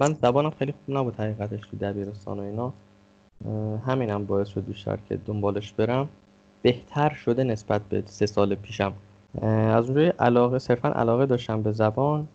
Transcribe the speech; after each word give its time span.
من 0.00 0.14
زبانم 0.14 0.50
خیلی 0.50 0.72
خوب 0.72 0.96
نبود 0.96 1.14
حقیقتش 1.14 1.60
تو 1.60 1.76
دبیرستان 1.76 2.38
و 2.38 2.42
اینا. 2.42 2.72
همینم 3.86 4.24
باعث 4.24 4.48
شد 4.48 4.64
بیشتر 4.64 4.98
که 5.08 5.16
دنبالش 5.16 5.72
برم. 5.72 6.08
بهتر 6.62 7.14
شده 7.14 7.44
نسبت 7.44 7.82
به 7.82 8.02
سه 8.06 8.26
سال 8.26 8.54
پیشم. 8.54 8.92
از 9.42 9.84
اونجای 9.84 10.08
علاقه 10.08 10.58
صرفا 10.58 10.88
علاقه 10.88 11.26
داشتم 11.26 11.62
به 11.62 11.72
زبان. 11.72 12.28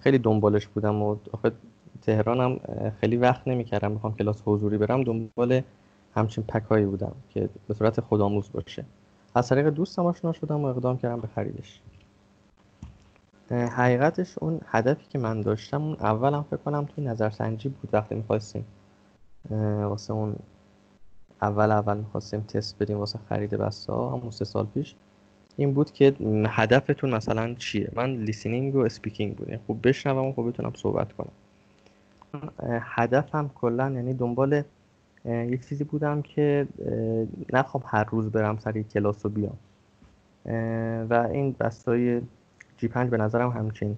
خیلی 0.00 0.18
دنبالش 0.18 0.66
بودم 0.66 1.02
و 1.02 1.16
آخه 1.32 1.52
تهرانم 2.02 2.60
خیلی 3.00 3.16
وقت 3.16 3.48
نمی‌کردم 3.48 3.92
می‌خوام 3.92 4.14
کلاس 4.14 4.42
حضوری 4.46 4.78
برم. 4.78 5.04
دنبال 5.04 5.60
همچین 6.14 6.44
پکایی 6.44 6.86
بودم 6.86 7.12
که 7.30 7.48
به 7.68 7.74
صورت 7.74 8.00
خودآموز 8.00 8.52
باشه. 8.52 8.84
از 9.34 9.48
طریق 9.48 9.68
دوستم 9.68 10.06
آشنا 10.06 10.32
شدم 10.32 10.60
و 10.60 10.64
اقدام 10.64 10.98
کردم 10.98 11.20
به 11.20 11.28
خریدش. 11.34 11.80
حقیقتش 13.50 14.38
اون 14.38 14.60
هدفی 14.66 15.06
که 15.08 15.18
من 15.18 15.40
داشتم 15.40 15.82
اون 15.82 15.96
اولم 16.00 16.42
فکر 16.42 16.56
کنم 16.56 16.84
توی 16.84 17.04
نظرسنجی 17.04 17.68
بود 17.68 17.90
وقتی 17.92 18.14
می‌خواستیم 18.14 18.64
واسه 19.80 20.12
اون 20.12 20.36
اول 21.42 21.70
اول 21.70 21.96
می‌خواستیم 21.96 22.40
تست 22.40 22.78
بدیم 22.82 22.98
واسه 22.98 23.18
خرید 23.28 23.50
بسته 23.50 23.92
ها 23.92 24.16
همون 24.16 24.30
سه 24.30 24.44
سال 24.44 24.66
پیش. 24.66 24.94
این 25.56 25.74
بود 25.74 25.92
که 25.92 26.14
هدفتون 26.46 27.14
مثلا 27.14 27.54
چیه؟ 27.54 27.88
من 27.96 28.10
listening 28.10 28.74
و 28.74 28.78
speaking 28.78 29.36
بود. 29.36 29.48
یعنی 29.48 29.60
خوب 29.66 29.88
بشنوم 29.88 30.26
و 30.26 30.32
خوب 30.32 30.48
بتونم 30.48 30.72
صحبت 30.76 31.12
کنم. 31.12 31.32
هدفم 32.80 33.50
کلا 33.54 33.90
یعنی 33.90 34.14
دنبال 34.14 34.62
یک 35.24 35.68
چیزی 35.68 35.84
بودم 35.84 36.22
که 36.22 36.68
نخوام 37.52 37.84
هر 37.86 38.04
روز 38.04 38.30
برم 38.30 38.58
سر 38.58 38.82
کلاس 38.82 39.26
و 39.26 39.28
بیام. 39.28 39.58
و 41.10 41.28
این 41.32 41.56
بستای 41.60 42.20
جی 42.76 42.88
پنج 42.88 43.10
به 43.10 43.16
نظرم 43.16 43.50
همچین 43.50 43.96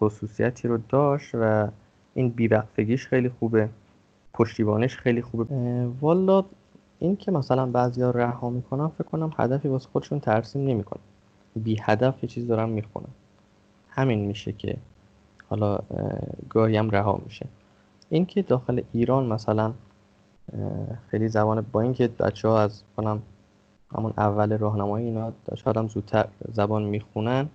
خصوصیتی 0.00 0.68
رو 0.68 0.78
داشت 0.88 1.34
و 1.34 1.68
این 2.14 2.28
بیوقفگیش 2.28 3.06
خیلی 3.06 3.28
خوبه 3.28 3.68
پشتیبانش 4.34 4.96
خیلی 4.96 5.22
خوبه. 5.22 5.46
والا 6.00 6.44
این 6.98 7.16
که 7.16 7.32
مثلا 7.32 7.66
بعضیا 7.66 8.10
رها 8.10 8.50
می‌کنن 8.50 8.88
فکر 8.88 9.04
کنم 9.04 9.32
هدفی 9.38 9.68
واسه 9.68 9.88
خودشون 9.88 10.20
ترسیم 10.20 10.66
نمی‌کنن 10.66 11.00
بی 11.56 11.78
هدف 11.82 12.22
یه 12.22 12.28
چیز 12.28 12.46
دارن 12.46 12.68
می‌خونن. 12.68 13.08
همین 13.90 14.24
میشه 14.24 14.52
که 14.52 14.76
حالا 15.48 15.78
گاهی 16.48 16.76
هم 16.76 16.90
رها 16.90 17.20
میشه. 17.24 17.46
این 18.08 18.26
که 18.26 18.42
داخل 18.42 18.82
ایران 18.92 19.26
مثلا 19.26 19.72
خیلی 21.10 21.28
زبان 21.28 21.66
با 21.72 21.80
اینکه 21.80 22.08
بچه 22.08 22.48
ها 22.48 22.60
فکر 22.60 22.82
کنم 22.96 23.22
همون 23.98 24.12
اول 24.18 24.58
راهنمایی 24.58 25.06
اینا 25.06 25.32
شاید 25.64 25.76
هم 25.76 25.88
زودتر 25.88 26.28
زبان 26.52 26.82
می‌خونن 26.82 27.48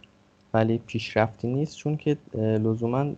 ولی 0.54 0.78
پیشرفتی 0.78 1.48
نیست 1.48 1.78
چون 1.78 1.98
که 1.98 2.18
لزوما 2.36 3.14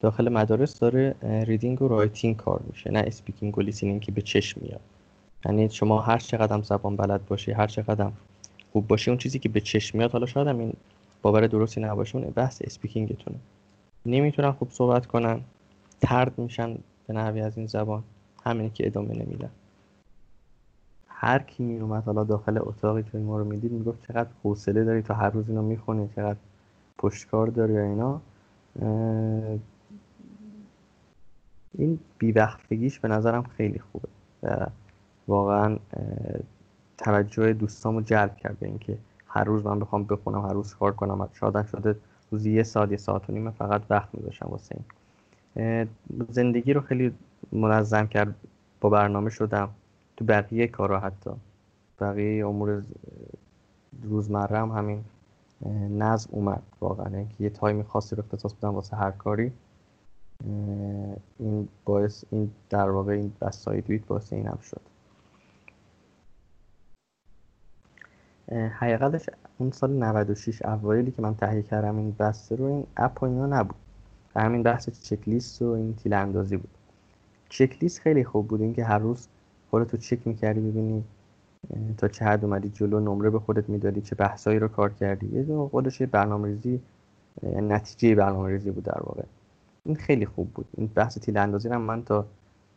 داخل 0.00 0.28
مدارس 0.28 0.78
داره 0.78 1.14
reading 1.22 1.82
و 1.82 1.88
writing 1.88 2.36
کار 2.36 2.60
میشه 2.70 2.90
نه 2.90 2.98
speaking 3.06 3.58
و 3.58 3.60
listening 3.60 4.00
که 4.00 4.12
به 4.12 4.22
چشم 4.22 4.60
میاد. 4.60 4.80
یعنی 5.44 5.70
شما 5.70 6.00
هر 6.00 6.18
چقدر 6.18 6.62
زبان 6.62 6.96
بلد 6.96 7.26
باشی 7.26 7.52
هر 7.52 7.66
چقدر 7.66 8.10
خوب 8.72 8.86
باشی 8.86 9.10
اون 9.10 9.18
چیزی 9.18 9.38
که 9.38 9.48
به 9.48 9.60
چشم 9.60 9.98
میاد 9.98 10.12
حالا 10.12 10.26
شاید 10.26 10.48
هم 10.48 10.58
این 10.58 10.72
باور 11.22 11.46
درستی 11.46 11.80
نباشه 11.80 12.16
اون 12.16 12.30
بحث 12.30 12.62
speaking 12.64 13.12
تونه 13.12 13.36
نمی‌تونن 14.06 14.52
خوب 14.52 14.70
صحبت 14.70 15.06
کنن 15.06 15.40
ترد 16.00 16.38
میشن 16.38 16.78
به 17.06 17.14
نحوی 17.14 17.40
از 17.40 17.58
این 17.58 17.66
زبان 17.66 18.02
همینه 18.44 18.70
که 18.70 18.86
ادامه 18.86 19.14
نمیدن. 19.14 19.50
هر 21.20 21.38
کی 21.38 21.62
می 21.62 21.78
اومد 21.78 22.04
حالا 22.04 22.24
داخل 22.24 22.58
اتاقی 22.60 23.02
که 23.02 23.18
ما 23.18 23.38
رو 23.38 23.44
می‌دید 23.44 23.72
می‌گفت 23.72 24.06
چقدر 24.08 24.28
حوصله 24.42 24.84
داری 24.84 25.02
تا 25.02 25.14
هر 25.14 25.30
روز 25.30 25.48
اینو 25.48 25.62
می‌خونی 25.62 26.08
چقدر 26.16 26.38
پشتکار 26.98 27.46
داری 27.46 27.72
یا 27.72 27.82
اینا. 27.82 28.20
این 31.74 31.98
بیوقفگیش 32.18 32.98
به 32.98 33.08
نظرم 33.08 33.42
خیلی 33.42 33.78
خوبه 33.78 34.08
و 34.42 34.66
واقعا 35.28 35.76
توجه 36.98 37.52
دوستامو 37.52 38.00
جلب 38.00 38.36
کرده 38.36 38.66
اینکه 38.66 38.98
هر 39.26 39.44
روز 39.44 39.66
من 39.66 39.78
بخوام 39.78 40.04
بخونم 40.04 40.46
هر 40.46 40.52
روز 40.52 40.74
کار 40.74 40.92
کنم. 40.92 41.28
شادن 41.32 41.62
شده 41.62 41.96
روزی 42.30 42.52
یه 42.52 42.62
ساعت 42.62 42.90
یه 42.90 42.96
ساعت 42.96 43.30
و 43.30 43.32
نیم 43.32 43.50
فقط 43.50 43.82
وقت 43.90 44.08
میذاشم 44.12 44.46
واسه 44.50 44.76
این. 45.56 45.88
زندگی 46.30 46.72
رو 46.72 46.80
خیلی 46.80 47.14
منظم 47.52 48.06
کرد 48.06 48.34
با 48.80 48.88
برنامه 48.90 49.30
شدم. 49.30 49.68
تو 50.18 50.24
بقیه 50.24 50.66
کارا 50.66 51.00
حتی. 51.00 51.30
بقیه 52.00 52.46
امور 52.46 52.82
روزمره 54.02 54.58
هم 54.58 54.70
همین 54.70 55.04
نظم 55.98 56.30
اومد 56.32 56.62
واقعا. 56.80 57.16
اینکه 57.16 57.44
یه 57.44 57.50
تایمی 57.50 57.82
خاصی 57.82 58.16
رو 58.16 58.22
اختصاص 58.22 58.54
بدم 58.54 58.74
واسه 58.74 58.96
هر 58.96 59.10
کاری. 59.10 59.52
این 61.38 61.68
باعث 61.84 62.24
این 62.30 62.50
در 62.70 62.90
واقع 62.90 63.12
این 63.12 63.32
بستای 63.40 63.80
دویت 63.80 64.06
باعث 64.06 64.32
این 64.32 64.46
هم 64.46 64.58
شد. 64.62 64.80
حقیقتش 68.52 69.30
اون 69.58 69.70
سال 69.70 69.90
96 69.90 70.62
اوایلی 70.62 71.10
که 71.10 71.22
من 71.22 71.34
تهیه 71.34 71.62
کردم 71.62 71.96
این 71.96 72.16
بسته 72.18 72.56
رو 72.56 72.64
این 72.64 72.86
اپ 72.96 73.22
و 73.22 73.26
اینا 73.26 73.46
نبود. 73.46 73.76
همین 74.36 74.62
بحث 74.62 74.90
چک 74.90 75.28
لیست 75.28 75.62
و 75.62 75.70
این 75.70 75.94
تیل 75.94 76.12
اندازی 76.12 76.56
بود. 76.56 76.70
چک 77.48 77.82
لیست 77.82 78.00
خیلی 78.00 78.24
خوب 78.24 78.48
بود. 78.48 78.62
اینکه 78.62 78.84
هر 78.84 78.98
روز 78.98 79.28
خودتو 79.70 79.96
چک 79.96 80.26
می‌کردی 80.26 80.60
ببینی 80.60 81.04
تا 81.98 82.08
چه 82.08 82.24
حد 82.24 82.44
اومدی 82.44 82.68
جلو 82.68 83.00
نمره 83.00 83.30
به 83.30 83.38
خودت 83.38 83.68
می‌دادی 83.68 84.00
چه 84.00 84.14
بحثایی 84.14 84.58
رو 84.58 84.68
کار 84.68 84.92
کردی؟ 84.92 85.26
یه 85.26 85.68
خودش 85.70 86.00
یه 86.00 86.06
برنامه‌ریزی 86.06 86.80
نتیجه 87.42 88.14
برنامه‌ریزی 88.14 88.70
بود 88.70 88.84
در 88.84 89.00
واقع. 89.00 89.22
این 89.84 89.96
خیلی 89.96 90.26
خوب 90.26 90.50
بود. 90.54 90.66
این 90.76 90.90
بحث 90.94 91.18
تیل 91.18 91.36
اندازی 91.36 91.68
رو 91.68 91.78
من 91.78 92.02
تا 92.02 92.26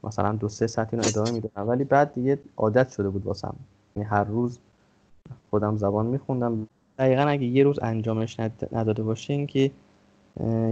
مثلا 0.04 0.32
دو 0.32 0.50
سه 0.50 0.68
ساعت 0.68 0.94
اینو 0.94 1.08
ادامه 1.08 1.32
می‌دادم. 1.32 1.70
ولی 1.70 1.84
بعد 1.84 2.14
دیگه 2.14 2.40
عادت 2.58 2.90
شده 2.90 3.10
بود 3.10 3.26
واسم. 3.26 3.56
یعنی 3.96 4.10
هر 4.10 4.24
روز 4.24 4.60
خودم 5.50 5.78
زبان 5.78 6.06
میخوندم. 6.06 6.68
دقیقا 6.98 7.22
اگه 7.22 7.46
یه 7.46 7.64
روز 7.64 7.80
انجامش 7.82 8.40
نداده 8.72 9.04
باشین 9.04 9.48
که 9.48 9.72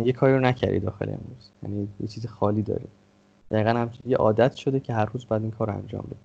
یه 0.06 0.14
کاری 0.14 0.34
رو 0.34 0.40
نکردی 0.40 0.80
داخل 0.80 1.06
امروز. 1.10 1.50
یعنی 1.64 1.88
یه 2.00 2.08
چیز 2.08 2.26
خالی 2.26 2.62
داری. 2.62 2.88
دقیقا 3.52 3.70
همچنین 3.70 4.12
یه 4.12 4.18
عادت 4.18 4.56
شده 4.56 4.80
که 4.80 4.94
هر 4.94 5.06
روز 5.06 5.28
باید 5.28 5.42
این 5.42 5.52
کار 5.52 5.68
رو 5.68 5.74
انجام 5.74 6.02
بده. 6.02 6.20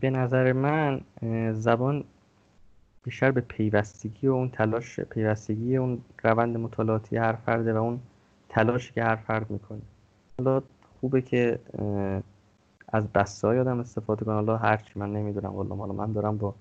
به 0.00 0.10
نظر 0.10 0.52
من 0.52 1.00
زبان 1.52 2.04
بیشتر 3.04 3.30
به 3.30 3.40
پیوستگی 3.40 4.26
و 4.26 4.32
اون 4.32 4.48
تلاش 4.48 5.00
پیوستگی 5.00 5.76
اون 5.76 6.00
روند 6.22 6.56
مطالعاتی 6.56 7.16
هر 7.16 7.32
فرده 7.32 7.72
و 7.72 7.76
اون 7.76 8.00
تلاشی 8.48 8.92
که 8.92 9.04
هر 9.04 9.16
فرد 9.16 9.50
می‌کنه. 9.50 9.80
حالا 10.38 10.62
خوبه 11.00 11.22
که 11.22 11.58
از 12.88 13.08
بسته 13.08 13.48
های 13.48 13.58
آدم 13.58 13.80
استفاده 13.80 14.24
کنه 14.24 14.34
حالا 14.34 14.56
هرچی 14.56 14.92
من 14.96 15.12
نمی‌دونم 15.12 15.52
والا 15.52 15.74
حالا 15.74 15.92
من 15.92 16.12
دارم 16.12 16.38
با 16.38 16.54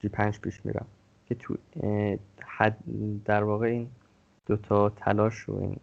جی 0.00 0.08
پنج 0.08 0.40
پیش 0.40 0.66
میرم. 0.66 0.86
که 1.26 1.34
تو 1.34 1.56
حد 2.46 2.76
در 3.24 3.44
واقع 3.44 3.66
این 3.66 3.88
دوتا 4.46 4.88
تلاش 4.88 5.48
و 5.48 5.56
این 5.60 5.76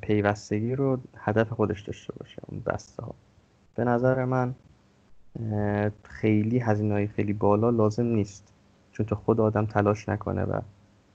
پیوستگی 0.00 0.74
رو 0.74 0.98
هدف 1.16 1.52
خودش 1.52 1.82
داشته 1.82 2.12
باشه 2.18 2.42
اون 2.46 2.62
بسته 2.66 3.02
ها 3.02 3.14
به 3.74 3.84
نظر 3.84 4.24
من 4.24 4.54
خیلی 6.02 6.58
هزینه 6.58 7.06
خیلی 7.06 7.32
بالا 7.32 7.70
لازم 7.70 8.06
نیست. 8.06 8.52
چون 8.92 9.06
تو 9.06 9.14
خود 9.14 9.40
آدم 9.40 9.66
تلاش 9.66 10.08
نکنه 10.08 10.44
و 10.44 10.60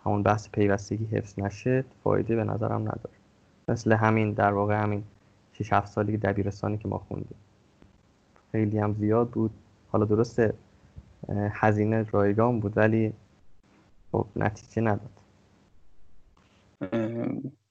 همون 0.05 0.23
بحث 0.23 0.49
پیوستگی 0.49 1.05
حفظ 1.05 1.39
نشه 1.39 1.85
فایده 2.03 2.35
به 2.35 2.43
نظرم 2.43 2.81
نداره. 2.81 3.15
مثل 3.67 3.93
همین 3.93 4.33
در 4.33 4.53
واقع 4.53 4.83
همین 4.83 5.03
6 5.53 5.73
7 5.73 5.87
سالی 5.87 6.17
دبیرستانی 6.17 6.77
که 6.77 6.87
ما 6.87 6.97
خوندیم. 6.97 7.37
خیلی 8.51 8.79
هم 8.79 8.93
زیاد 8.93 9.29
بود. 9.29 9.51
حالا 9.91 10.05
درسته 10.05 10.53
هزینه 11.51 12.05
رایگان 12.11 12.59
بود 12.59 12.77
ولی 12.77 13.13
خب 14.11 14.27
نتیجه 14.35 14.81
نداد. 14.81 15.09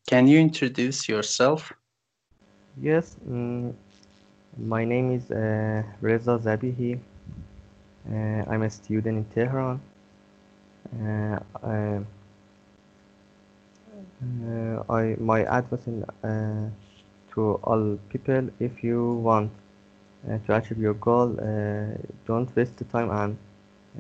Can 0.09 0.27
you 0.27 0.41
introduce 0.41 1.07
yourself? 1.07 1.75
Yes, 2.81 3.17
um, 3.29 3.75
my 4.57 4.85
name 4.85 5.13
is 5.13 5.31
uh, 5.31 5.83
Reza 6.01 6.39
Zabihi. 6.39 6.99
Uh, 8.11 8.45
I'm 8.49 8.63
a 8.63 8.71
student 8.71 9.19
in 9.19 9.25
Tehran. 9.27 9.81
Uh, 10.99 11.39
uh, 11.63 12.01
I, 14.89 15.17
my 15.21 15.41
advice 15.45 15.87
uh, 16.25 16.71
to 17.35 17.61
all 17.65 17.99
people, 18.09 18.49
if 18.61 18.83
you 18.83 19.15
want 19.17 19.53
uh, 20.27 20.39
to 20.47 20.57
achieve 20.57 20.79
your 20.79 20.95
goal, 20.95 21.37
uh, 21.39 21.99
don't 22.27 22.55
waste 22.57 22.79
the 22.79 22.85
time 22.85 23.11
and 23.11 23.37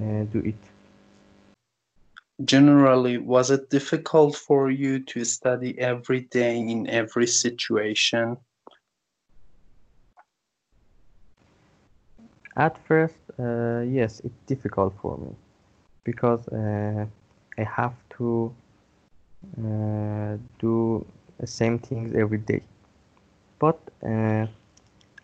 uh, 0.01 0.25
do 0.33 0.41
it. 0.41 0.57
Generally, 2.45 3.19
was 3.19 3.51
it 3.51 3.69
difficult 3.71 4.37
for 4.37 4.71
you 4.71 5.01
to 5.01 5.25
study 5.25 5.79
every 5.79 6.21
day 6.21 6.57
in 6.59 6.89
every 6.89 7.27
situation? 7.27 8.37
At 12.57 12.79
first, 12.87 13.17
uh, 13.39 13.81
yes, 13.81 14.21
it's 14.25 14.41
difficult 14.47 14.95
for 15.01 15.17
me 15.19 15.35
because 16.05 16.47
uh, 16.49 17.07
I 17.59 17.63
have 17.65 17.95
to 18.19 18.55
uh, 19.59 20.37
do 20.59 21.05
the 21.39 21.47
same 21.47 21.79
things 21.79 22.15
every 22.15 22.39
day 22.39 22.63
but 23.59 23.79
uh, 24.05 24.47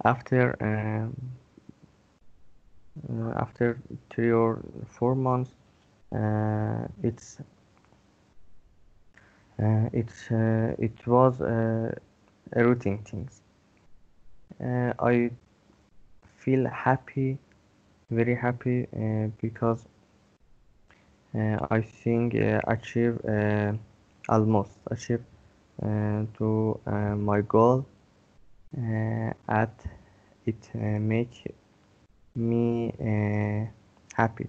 after 0.04 0.56
um, 0.60 1.14
uh, 3.10 3.32
after 3.38 3.78
three 4.10 4.30
or 4.30 4.60
four 4.88 5.14
months 5.14 5.50
it's 7.02 7.38
uh, 9.62 9.88
it's 9.92 10.30
uh, 10.30 10.74
it 10.78 11.06
was 11.06 11.40
uh, 11.40 11.92
a 12.52 12.64
routine 12.64 12.98
things 12.98 13.42
uh, 14.60 14.92
I 14.98 15.30
feel 16.38 16.66
happy 16.68 17.38
very 18.10 18.34
happy 18.36 18.86
uh, 18.96 19.28
because 19.40 19.86
uh, 21.34 21.58
I 21.70 21.80
think 21.80 22.34
uh, 22.34 22.60
achieve 22.66 23.18
uh, 23.26 23.72
almost 24.28 24.72
achieve 24.90 25.22
uh, 25.82 26.22
to 26.38 26.78
uh, 26.86 27.14
my 27.16 27.40
goal 27.42 27.86
uh, 28.78 29.32
at 29.48 29.74
it 30.46 30.70
uh, 30.74 30.98
make 31.00 31.54
me 32.34 32.92
uh, 33.00 33.66
happy 34.16 34.48